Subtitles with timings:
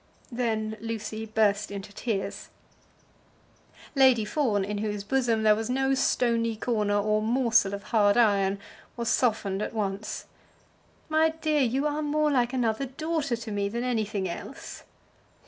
[0.31, 2.49] Then Lucy burst into tears.
[3.93, 8.57] Lady Fawn, in whose bosom there was no stony corner or morsel of hard iron,
[8.97, 10.25] was softened at once.
[11.07, 14.81] "My dear, you are more like another daughter to me than anything else."